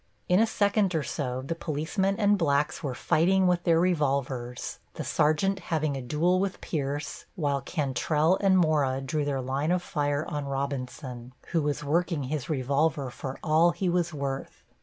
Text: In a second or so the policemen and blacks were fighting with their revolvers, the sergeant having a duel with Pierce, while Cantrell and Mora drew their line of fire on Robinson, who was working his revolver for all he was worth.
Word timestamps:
In 0.27 0.39
a 0.39 0.47
second 0.47 0.95
or 0.95 1.03
so 1.03 1.43
the 1.45 1.53
policemen 1.53 2.15
and 2.17 2.35
blacks 2.35 2.81
were 2.81 2.95
fighting 2.95 3.45
with 3.45 3.65
their 3.65 3.79
revolvers, 3.79 4.79
the 4.95 5.03
sergeant 5.03 5.59
having 5.59 5.95
a 5.95 6.01
duel 6.01 6.39
with 6.39 6.59
Pierce, 6.59 7.25
while 7.35 7.61
Cantrell 7.61 8.35
and 8.41 8.57
Mora 8.57 8.99
drew 8.99 9.23
their 9.25 9.41
line 9.41 9.69
of 9.71 9.83
fire 9.83 10.25
on 10.27 10.45
Robinson, 10.45 11.33
who 11.49 11.61
was 11.61 11.83
working 11.83 12.23
his 12.23 12.49
revolver 12.49 13.11
for 13.11 13.37
all 13.43 13.73
he 13.73 13.89
was 13.89 14.11
worth. 14.11 14.63